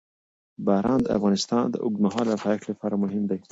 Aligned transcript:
باران 0.65 0.99
د 1.03 1.07
افغانستان 1.17 1.63
د 1.69 1.75
اوږدمهاله 1.83 2.41
پایښت 2.43 2.65
لپاره 2.71 2.95
مهم 3.03 3.23
دی. 3.31 3.39